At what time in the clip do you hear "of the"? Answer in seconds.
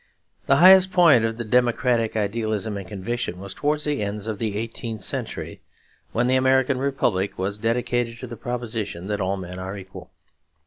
4.27-4.57